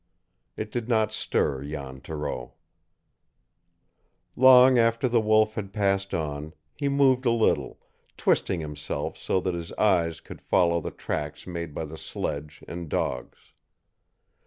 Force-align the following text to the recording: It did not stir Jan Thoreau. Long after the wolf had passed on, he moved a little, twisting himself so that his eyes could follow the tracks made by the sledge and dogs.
It 0.57 0.71
did 0.71 0.89
not 0.89 1.13
stir 1.13 1.63
Jan 1.63 1.99
Thoreau. 2.01 2.55
Long 4.35 4.79
after 4.79 5.07
the 5.07 5.21
wolf 5.21 5.53
had 5.53 5.71
passed 5.73 6.11
on, 6.11 6.55
he 6.73 6.89
moved 6.89 7.27
a 7.27 7.31
little, 7.31 7.77
twisting 8.17 8.61
himself 8.61 9.15
so 9.15 9.39
that 9.41 9.53
his 9.53 9.71
eyes 9.73 10.19
could 10.19 10.41
follow 10.41 10.81
the 10.81 10.89
tracks 10.89 11.45
made 11.45 11.75
by 11.75 11.85
the 11.85 11.99
sledge 11.99 12.63
and 12.67 12.89
dogs. 12.89 13.51